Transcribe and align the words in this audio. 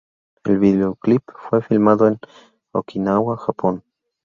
El 0.45 0.57
videoclip 0.57 1.21
fue 1.31 1.61
filmado 1.61 2.07
en 2.07 2.17
Okinawa, 2.73 3.37
Japón. 3.37 3.83